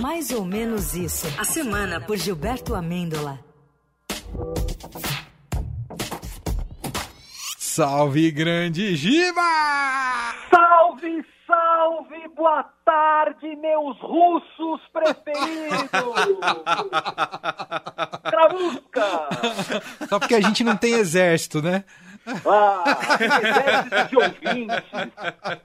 [0.00, 1.26] Mais ou menos isso.
[1.38, 3.38] A semana por Gilberto Amêndola.
[7.58, 9.40] Salve, grande Giba!
[10.50, 15.90] Salve, salve, boa tarde, meus russos preferidos!
[18.30, 19.28] Travuska!
[20.08, 21.84] Só porque a gente não tem exército, né?
[22.46, 22.84] Ah,
[23.20, 24.84] um exército de ouvintes,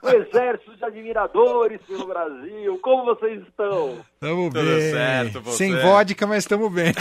[0.02, 2.78] um exército de admiradores pelo Brasil.
[2.82, 3.98] Como vocês estão?
[4.20, 4.90] Tamo Tudo bem.
[4.90, 5.56] certo, você?
[5.56, 6.92] Sem vodka, mas tamo bem.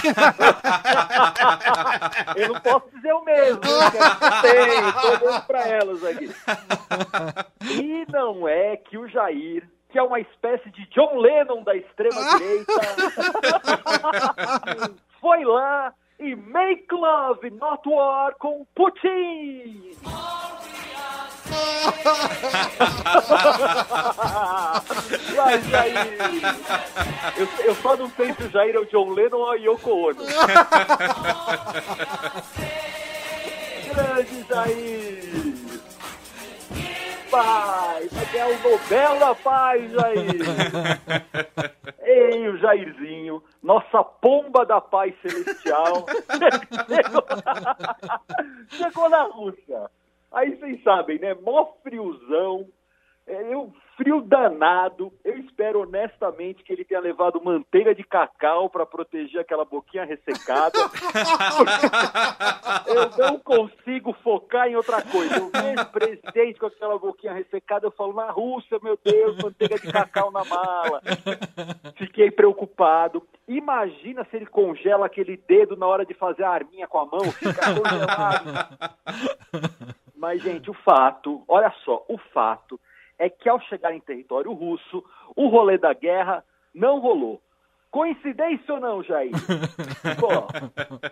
[2.35, 3.91] Eu não posso dizer o mesmo, né?
[4.41, 6.29] tem, tô dando pra elas aqui.
[7.61, 12.73] E não é que o Jair, que é uma espécie de John Lennon da extrema-direita,
[15.19, 19.91] foi lá e make love, not war com Putin.
[25.35, 26.17] Vai, Jair!
[27.37, 29.91] Eu, eu só não sei se o Jair é o John Lennon ou a Yoko
[29.91, 30.23] Ono.
[33.93, 35.57] Grande Jair!
[37.29, 40.39] Pai, vai ganhar o Nobel da Paz, Jair!
[42.67, 46.05] Jairzinho, nossa pomba da paz celestial,
[46.87, 47.23] chegou,
[48.69, 49.89] chegou na Rússia.
[50.31, 51.33] Aí vocês sabem, né?
[51.35, 52.67] Mó friozão,
[53.25, 55.11] é, eu, frio danado.
[55.67, 60.79] Espero honestamente que ele tenha levado manteiga de cacau para proteger aquela boquinha ressecada.
[62.87, 65.35] eu não consigo focar em outra coisa.
[65.35, 69.91] Eu vejo presidente com aquela boquinha ressecada, eu falo, na Rússia, meu Deus, manteiga de
[69.91, 71.01] cacau na mala.
[71.97, 73.21] Fiquei preocupado.
[73.45, 77.29] Imagina se ele congela aquele dedo na hora de fazer a arminha com a mão,
[77.29, 78.77] fica congelado.
[80.15, 82.79] Mas, gente, o fato, olha só, o fato
[83.19, 85.03] é que ao chegar em território russo,
[85.35, 86.43] o rolê da guerra
[86.73, 87.41] não rolou.
[87.89, 89.31] Coincidência ou não, Jair?
[90.19, 90.27] Pô,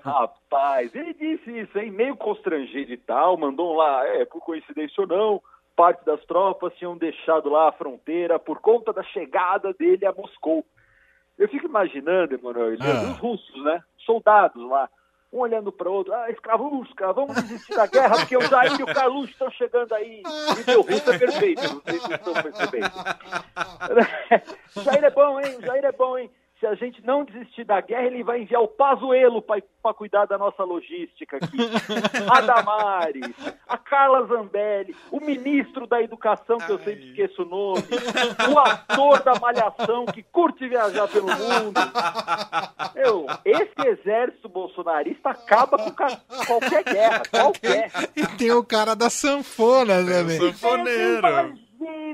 [0.04, 1.90] rapaz, ele disse isso, hein?
[1.92, 5.42] Meio constrangido e tal, mandou lá, é, por coincidência ou não,
[5.76, 10.66] parte das tropas tinham deixado lá a fronteira por conta da chegada dele a Moscou.
[11.38, 13.12] Eu fico imaginando, Emanuel, Ah.
[13.12, 13.82] os russos, né?
[14.06, 14.90] Soldados lá,
[15.36, 18.84] um olhando para o outro, ah, escravusca, vamos desistir da guerra, porque o Jair e
[18.84, 20.24] o Carluxo estão chegando aí.
[20.24, 22.94] E meu russo é perfeito, vocês estão percebendo.
[24.84, 25.58] Jair é bom, hein?
[25.62, 26.32] Jair é bom, hein?
[26.66, 30.36] Se a gente não desistir da guerra, ele vai enviar o Pazuello para cuidar da
[30.36, 31.58] nossa logística aqui.
[32.28, 33.36] A Damares,
[33.68, 37.84] a Carla Zambelli, o ministro da Educação, que eu sempre esqueço o nome,
[38.52, 41.80] o ator da Malhação, que curte viajar pelo mundo.
[42.96, 47.92] Eu, esse exército bolsonarista acaba com ca- qualquer guerra, qualquer.
[48.16, 50.40] E tem o cara da sanfona também.
[50.40, 51.60] Sanfoneiro.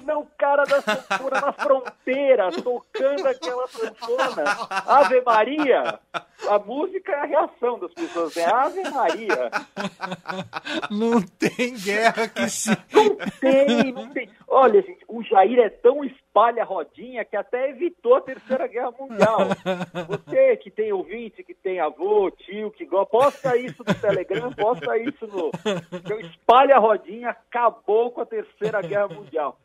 [0.01, 4.43] Imagina o cara da sanfona na fronteira, tocando aquela sanfona.
[4.87, 5.99] Ave Maria.
[6.49, 8.45] A música é a reação das pessoas, né?
[8.45, 9.51] Ave Maria.
[10.89, 12.69] Não tem guerra que se.
[12.91, 14.29] Não tem, não tem.
[14.47, 19.49] Olha, gente, o Jair é tão espalha rodinha que até evitou a Terceira Guerra Mundial.
[20.07, 24.97] Você que tem ouvinte, que tem avô, tio, que gosta, posta isso no Telegram, posta
[24.97, 25.51] isso no.
[25.91, 29.57] Então, espalha rodinha, acabou com a Terceira Guerra Mundial.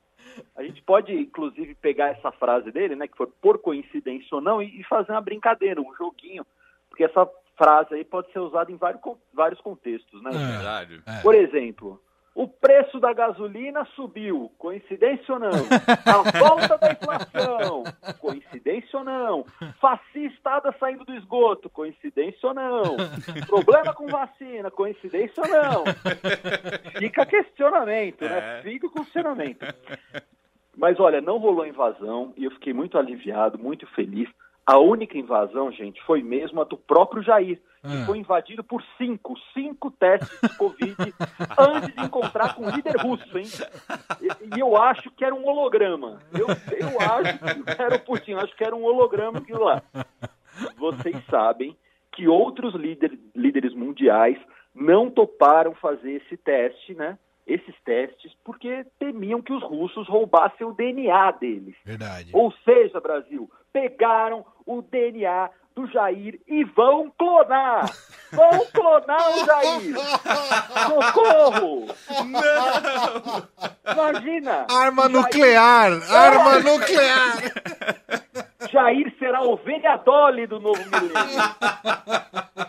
[0.56, 4.62] A gente pode, inclusive, pegar essa frase dele, né, que foi por coincidência ou não,
[4.62, 6.46] e e fazer uma brincadeira, um joguinho,
[6.88, 9.00] porque essa frase aí pode ser usada em vários,
[9.32, 10.30] vários contextos, né?
[10.30, 10.56] É.
[10.56, 11.02] Verdade.
[11.22, 12.00] Por exemplo,
[12.34, 15.50] o preço da gasolina subiu, coincidência ou não?
[16.04, 17.84] A volta da inflação,
[18.20, 19.46] coincidência ou não?
[19.80, 22.96] Fascistada saindo do esgoto, coincidência ou não?
[23.46, 25.84] Problema com vacina, coincidência ou não?
[26.98, 28.58] Fica questionamento, né?
[28.58, 28.62] É.
[28.62, 29.64] Fica o questionamento.
[30.76, 34.28] Mas olha, não rolou invasão e eu fiquei muito aliviado, muito feliz.
[34.64, 38.04] A única invasão, gente, foi mesmo a do próprio Jair, que Ah.
[38.04, 40.96] foi invadido por cinco, cinco testes de Covid
[41.56, 43.46] antes de encontrar com o líder russo, hein?
[44.20, 46.20] E, e eu acho que era um holograma.
[46.32, 49.62] Eu, eu acho que não era o Putin, eu acho que era um holograma aquilo
[49.64, 49.80] lá.
[50.76, 51.76] Vocês sabem
[52.12, 54.38] que outros líder- líderes mundiais
[54.74, 57.18] não toparam fazer esse teste, né?
[57.46, 61.76] Esses testes, porque temiam que os russos roubassem o DNA deles.
[61.84, 62.30] Verdade.
[62.32, 67.84] Ou seja, Brasil, pegaram o DNA do Jair e vão clonar.
[68.32, 69.94] Vão clonar o Jair.
[70.88, 71.86] Socorro!
[73.92, 74.66] Imagina!
[74.68, 75.92] Arma Jair- nuclear!
[76.10, 77.36] Arma nuclear!
[78.72, 81.14] Jair será a ovelha Dolly do novo milênio.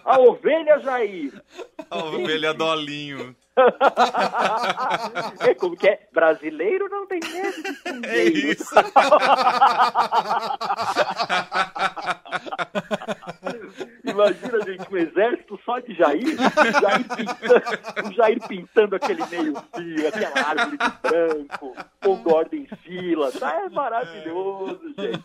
[0.06, 1.42] A ovelha Jair.
[1.90, 3.36] A ovelha dolinho.
[5.40, 6.08] É como que é?
[6.12, 8.52] Brasileiro não tem medo de É ninguém.
[8.52, 8.76] isso.
[14.04, 16.24] Imagina, gente, um exército só de Jair,
[16.82, 19.54] Jair pintando, o Jair pintando aquele meio
[20.08, 23.32] aquela árvore de branco, pondo ordem em fila.
[23.32, 25.24] Tá, é maravilhoso, gente.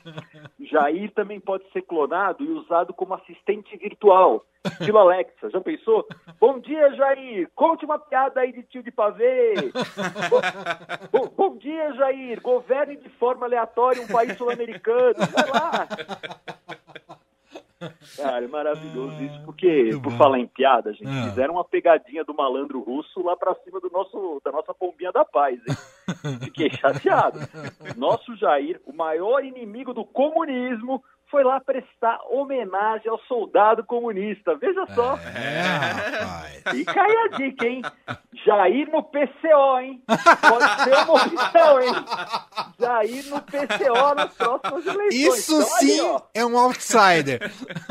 [0.70, 4.44] Jair também pode ser clonado e usado como assistente virtual.
[4.64, 6.06] Estilo Alexa, já pensou?
[6.42, 7.48] Bom dia, Jair.
[7.54, 9.54] Conte uma piada aí de tio de pavê.
[11.12, 12.40] Bom, bom, dia, Jair.
[12.42, 15.14] Governe de forma aleatória um país sul-americano.
[15.32, 15.86] Vai lá.
[18.16, 20.18] Cara, é maravilhoso isso, porque, por bom.
[20.18, 21.28] falar em piada, gente, Ah.
[21.30, 25.24] fizeram uma pegadinha do malandro russo lá pra cima do nosso, da nossa pombinha da
[25.24, 25.76] paz, hein?
[26.44, 27.38] Fiquei chateado.
[27.96, 31.02] Nosso Jair, o maior inimigo do comunismo,
[31.32, 34.55] foi lá prestar homenagem ao soldado comunista.
[34.55, 35.17] Veja só.
[35.17, 36.70] É.
[36.70, 37.82] Fica aí a dica, hein?
[38.44, 40.02] Jair no PCO, hein?
[40.06, 41.94] Pode ser uma opção, hein?
[42.79, 45.38] Jair no PCO nas próximas eleições.
[45.38, 46.20] Isso Então, aí, sim ó.
[46.34, 47.40] é um outsider.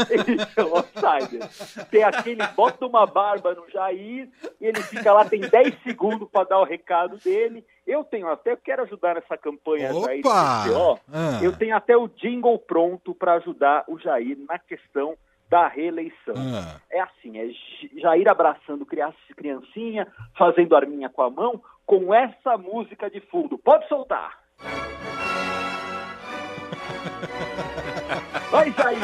[0.10, 1.50] Esse é o outsider.
[1.90, 4.30] Tem aquele, bota uma barba no Jair,
[4.60, 7.66] e ele fica lá, tem 10 segundos para dar o recado dele.
[7.88, 10.64] Eu tenho até, eu quero ajudar nessa campanha Jair Opa!
[10.64, 11.40] PCO, Ah.
[11.42, 15.18] eu tenho até o jingle pronto para ajudar o Jair na questão
[15.50, 16.36] da reeleição.
[16.38, 16.80] Ah.
[16.90, 17.50] É assim, é
[18.00, 20.08] Jair abraçando criancinha,
[20.38, 23.58] fazendo arminha com a mão, com essa música de fundo.
[23.58, 24.40] Pode soltar!
[28.52, 29.00] Vai, Jair!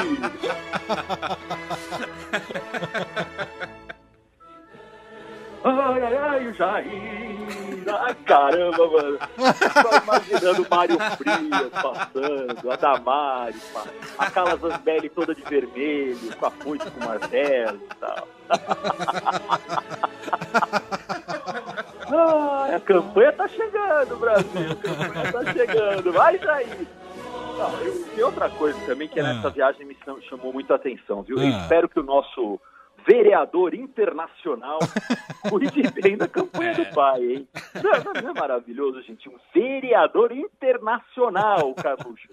[5.63, 7.36] Ai, ai, ai, o Jair!
[8.27, 9.19] Caramba, mano!
[9.37, 13.85] Só imaginando o Mário Frias passando, a Damares, pa-
[14.17, 18.27] a Carla Zambelli toda de vermelho, com a foice com o martelo e tal.
[22.09, 24.71] Ai, a campanha tá chegando, Brasil!
[24.71, 26.11] A campanha tá chegando!
[26.13, 26.87] Vai, Jair!
[27.57, 29.23] Não, eu, tem outra coisa também que Ah.
[29.33, 31.37] nessa viagem me cham- chamou muito a atenção, viu?
[31.37, 31.59] Eu Ah.
[31.61, 32.59] espero que o nosso
[33.07, 34.79] vereador internacional
[35.49, 37.47] cuide bem da campanha do pai, hein?
[37.75, 39.29] Não, não- é maravilhoso, gente?
[39.29, 42.27] Um vereador internacional, Carluxo.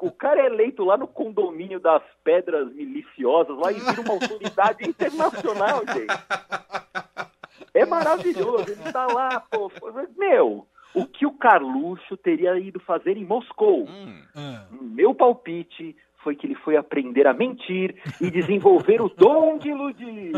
[0.00, 4.12] O, o cara é eleito lá no condomínio das pedras miliciosas, lá e vira uma
[4.14, 7.28] autoridade internacional, gente.
[7.74, 9.70] É maravilhoso, ele tá lá, pô.
[10.16, 13.84] Meu, o que o Carluxo teria ido fazer em Moscou?
[13.88, 14.22] Hum.
[14.34, 14.64] Ah.
[14.70, 20.32] Meu palpite foi que ele foi aprender a mentir e desenvolver o dom de iludir.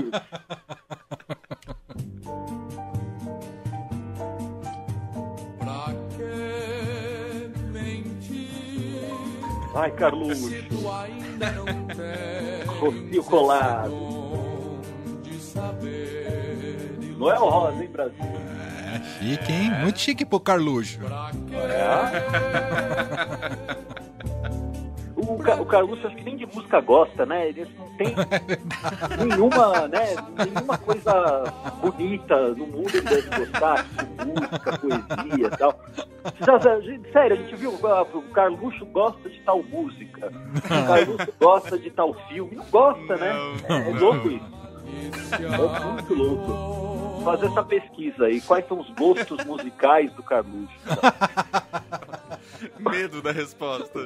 [5.59, 8.51] Pra que mentir?
[9.75, 10.51] Ai, Carluxo,
[12.67, 14.11] Rocio colado.
[17.19, 18.17] Não é o Rosa, hein, Brasil?
[18.93, 19.71] É chique, hein?
[19.83, 20.99] Muito chique pro Carluxo.
[20.99, 21.31] pra
[25.71, 27.49] que O, Ca- o Carluxo acho que nem de música gosta, né?
[27.49, 28.15] Ele não tem
[29.19, 31.45] nenhuma, né, nenhuma coisa
[31.81, 35.81] bonita no mundo ele deve gostar, tipo música, poesia e tal.
[37.13, 41.91] Sério, a gente viu, ah, o Carluxo gosta de tal música, o Carluxo gosta de
[41.91, 43.33] tal filme, não gosta, né?
[43.69, 44.61] É, é louco isso.
[45.33, 47.23] É muito louco.
[47.25, 50.73] Fazer essa pesquisa aí, quais são os gostos musicais do Carluxo?
[52.79, 54.01] Medo da resposta.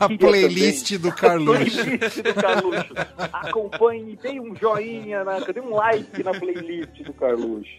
[0.00, 1.82] A queria playlist do Carluxo.
[1.84, 2.94] playlist do Carluxo.
[3.32, 7.76] Acompanhe, dê um joinha, na, dê um like na playlist do Carluxo.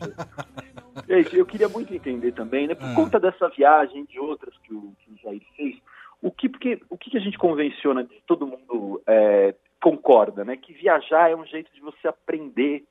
[1.08, 2.75] Gente, eu queria muito entender também, né?
[2.75, 2.93] Por Ah.
[2.96, 5.75] conta dessa viagem e de outras que o, que o Jair fez,
[6.22, 10.55] o que, porque, o que que a gente convenciona, de todo mundo é, concorda, né?
[10.55, 12.84] Que viajar é um jeito de você aprender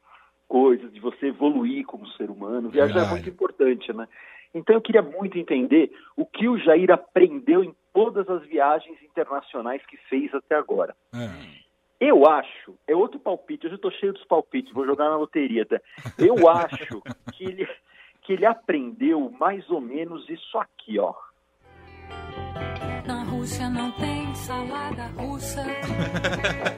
[0.48, 2.68] coisas, de você evoluir como ser humano.
[2.68, 3.10] Viajar é Verdade.
[3.14, 4.06] muito importante, né?
[4.54, 9.84] Então eu queria muito entender o que o Jair aprendeu em todas as viagens internacionais
[9.86, 10.94] que fez até agora.
[11.12, 11.28] Ah.
[12.00, 15.64] Eu acho, é outro palpite, hoje eu tô cheio dos palpites, vou jogar na loteria,
[15.64, 15.80] tá?
[16.18, 17.00] Eu acho
[17.32, 17.68] que ele,
[18.22, 21.14] que ele aprendeu mais ou menos isso aqui, ó.
[23.06, 25.64] Na Rússia não tem salada russa.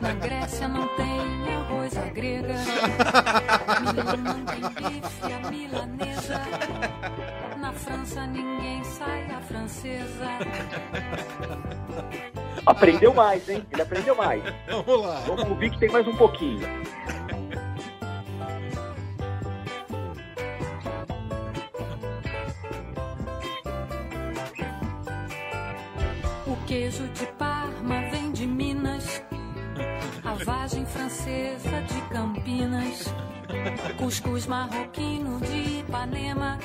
[0.03, 2.55] Na Grécia não tem arroz à grega.
[3.81, 6.41] Milão não tem bife à milanesa.
[7.75, 10.29] França ninguém sai a francesa.
[12.65, 13.65] Aprendeu mais, hein?
[13.71, 14.43] Ele aprendeu mais.
[14.67, 15.21] Vamos lá.
[15.27, 16.67] Vamos ouvir que tem mais um pouquinho.
[26.47, 29.23] O queijo de Parma vem de Minas.
[30.25, 33.13] A vagem francesa de Campinas.
[33.99, 36.59] Cuscuz marroquino de Ipanema.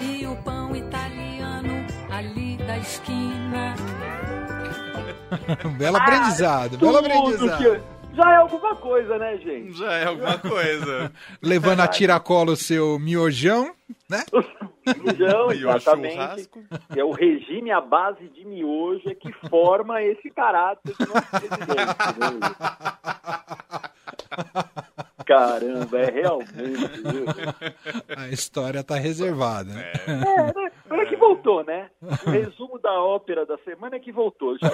[0.00, 3.74] E o pão italiano ali da esquina.
[5.78, 7.58] Belo aprendizado, belo aprendizado.
[7.58, 9.72] que, Já é alguma coisa, né, gente?
[9.78, 11.12] Já é alguma coisa.
[11.40, 13.72] Levando a tiracolo o seu miojão,
[14.08, 14.24] né?
[15.04, 16.14] Miojão, E exatamente.
[16.14, 16.58] churrasco.
[16.96, 21.76] É o regime à base de miojo é que forma esse caráter do nosso presidente.
[22.18, 22.38] né?
[25.30, 26.52] Caramba, é realmente.
[26.52, 27.24] viu?
[28.16, 29.72] A história tá reservada.
[29.72, 29.92] né?
[30.08, 30.72] É, né?
[30.90, 31.88] Olha que voltou, né?
[32.02, 34.58] O resumo da ópera da semana é que voltou.
[34.58, 34.70] Já é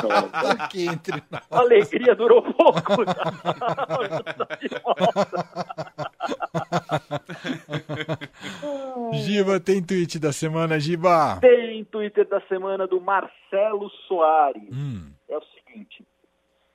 [0.00, 0.50] nós, né?
[0.62, 1.42] Aqui entre nós.
[1.50, 3.04] A alegria durou pouco.
[3.44, 5.44] Tá volta.
[9.12, 11.38] Giba, tem tweet da semana, Giba?
[11.40, 14.68] Tem Twitter da semana do Marcelo Soares.
[14.72, 15.13] Hum.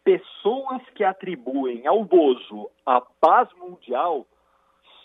[0.10, 4.25] Pessoas que atribuem ao Bozo a paz mundial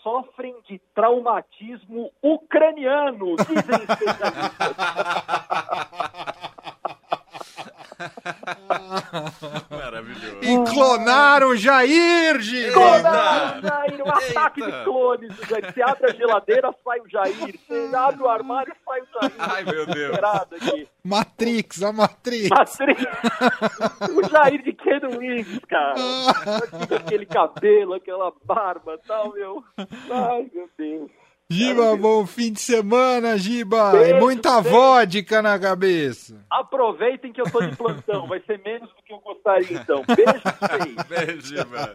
[0.01, 4.75] sofrem de traumatismo ucraniano, dizem especialistas.
[9.69, 10.39] Maravilhoso.
[10.41, 12.73] E clonaram Jair, Giba!
[12.73, 14.77] Clonaram o Jair, um ataque Eita.
[14.77, 15.35] de clones.
[15.49, 15.73] Jair.
[15.73, 17.59] Você abre a geladeira, sai o Jair.
[17.67, 19.33] Você abre o armário, sai o Jair.
[19.37, 20.17] Ai, meu Deus.
[20.17, 20.87] Aqui.
[21.03, 22.49] Matrix, a Matrix.
[22.49, 23.03] Matrix.
[24.15, 25.95] o Jair de Keanu Reeves, cara.
[26.97, 29.63] Aquele cabelo, aquela barba e tal, meu.
[29.77, 31.11] Ai, meu Deus.
[31.49, 33.91] Giba, bom fim de semana, Giba.
[33.91, 34.75] Beijo, e muita beijo.
[34.75, 36.43] vodka na cabeça.
[36.49, 38.25] Aproveitem que eu tô de plantão.
[38.27, 40.03] Vai ser menos do que eu gostaria, então.
[40.07, 40.41] Beijo
[41.05, 41.07] vocês.
[41.07, 41.93] Beijo, mano.